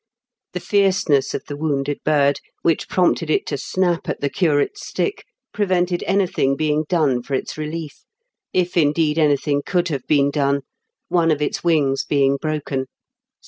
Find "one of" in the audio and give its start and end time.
11.09-11.39